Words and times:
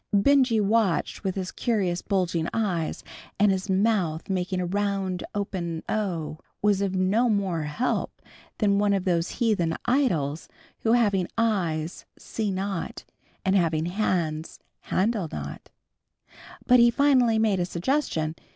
Benjy, 0.11 0.59
watching 0.59 1.21
with 1.23 1.35
his 1.35 1.51
curious 1.51 2.01
bulging 2.01 2.47
eyes, 2.55 3.03
and 3.39 3.51
his 3.51 3.69
mouth 3.69 4.31
making 4.31 4.59
a 4.59 4.65
round 4.65 5.23
open 5.35 5.83
O, 5.87 6.39
was 6.63 6.81
of 6.81 6.95
no 6.95 7.29
more 7.29 7.61
help 7.65 8.19
than 8.57 8.79
one 8.79 8.93
of 8.95 9.05
those 9.05 9.29
heathen 9.37 9.77
idols, 9.85 10.49
who 10.79 10.93
having 10.93 11.27
eyes, 11.37 12.07
see 12.17 12.49
not, 12.49 13.05
and 13.45 13.55
having 13.55 13.85
hands, 13.85 14.57
handle 14.79 15.29
not. 15.31 15.69
But 16.65 16.79
he 16.79 16.89
finally 16.89 17.37
made 17.37 17.59
a 17.59 17.63
suggestion. 17.65 18.33